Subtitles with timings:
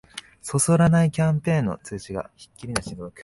[0.41, 3.19] そそらないキャンペーンの通知がひっきりなしに届く